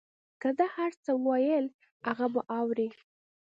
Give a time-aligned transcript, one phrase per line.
[0.41, 1.65] که ده هر څه ویل
[2.07, 2.89] هغه به اورې.